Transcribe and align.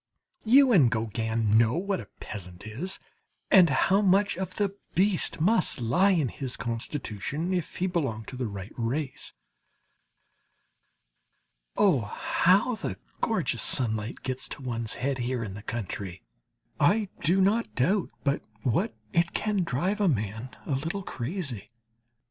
You 0.43 0.71
and 0.71 0.89
Gauguin 0.89 1.59
know 1.59 1.73
what 1.77 1.99
a 1.99 2.07
peasant 2.19 2.65
is, 2.65 2.99
and 3.51 3.69
how 3.69 4.01
much 4.01 4.35
of 4.35 4.55
the 4.55 4.75
beast 4.95 5.39
must 5.39 5.79
lie 5.79 6.09
in 6.09 6.29
his 6.29 6.57
constitution 6.57 7.53
if 7.53 7.75
he 7.75 7.85
belong 7.85 8.25
to 8.25 8.35
the 8.35 8.47
right 8.47 8.73
race. 8.75 9.33
Oh, 11.77 11.99
how 12.01 12.73
the 12.73 12.97
gorgeous 13.21 13.61
sunlight 13.61 14.23
gets 14.23 14.49
to 14.49 14.63
one's 14.63 14.95
head 14.95 15.19
here 15.19 15.43
in 15.43 15.53
the 15.53 15.61
country! 15.61 16.23
I 16.79 17.09
do 17.19 17.39
not 17.39 17.75
doubt 17.75 18.09
but 18.23 18.41
what 18.63 18.95
it 19.13 19.33
can 19.33 19.57
drive 19.63 20.01
a 20.01 20.07
man 20.07 20.49
a 20.65 20.71
little 20.71 21.03
crazy. 21.03 21.69